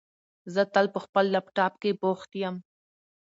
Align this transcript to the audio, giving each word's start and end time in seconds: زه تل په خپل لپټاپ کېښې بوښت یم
زه 0.53 0.61
تل 0.73 0.85
په 0.95 0.99
خپل 1.05 1.25
لپټاپ 1.35 1.73
کېښې 1.81 1.97
بوښت 2.01 2.31
یم 2.41 2.55